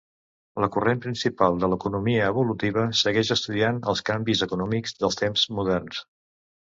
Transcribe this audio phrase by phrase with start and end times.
[0.63, 6.01] La corrent principal de l'economia evolutiva segueix estudiant els canvis econòmics dels temps moderns.